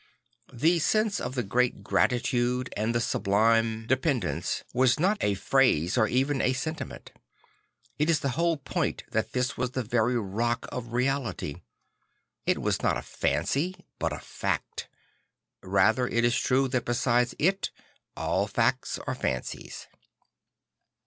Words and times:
This 0.51 0.83
sense 0.83 1.19
of 1.21 1.35
the 1.35 1.43
great 1.43 1.83
gratitude 1.83 2.73
and 2.75 2.95
the 2.95 2.99
sublime 2.99 3.83
88 3.83 3.83
St. 3.83 3.87
Francis 3.87 4.01
of 4.01 4.01
Assist' 4.01 4.01
dependence 4.57 4.63
was 4.73 4.99
not 4.99 5.17
a 5.23 5.33
phrase 5.35 5.95
or 5.99 6.07
even 6.07 6.41
a 6.41 6.53
sentiment; 6.53 7.11
it 7.99 8.09
is 8.09 8.19
the 8.21 8.29
whole 8.29 8.57
point 8.57 9.03
that 9.11 9.33
this 9.33 9.57
was 9.57 9.71
the 9.73 9.83
very 9.83 10.17
rock 10.17 10.67
of 10.71 10.93
reality. 10.93 11.61
It 12.47 12.59
was 12.59 12.81
not 12.81 12.97
a 12.97 13.03
fancy 13.03 13.75
but 13.99 14.11
a 14.11 14.17
fact; 14.17 14.89
rather 15.61 16.07
it 16.07 16.25
is 16.25 16.35
true 16.35 16.67
that 16.69 16.85
beside 16.85 17.35
it 17.37 17.69
all 18.17 18.47
facts 18.47 18.97
are 19.05 19.13
fancies. 19.13 19.85